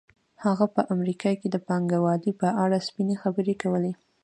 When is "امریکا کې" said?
0.93-1.47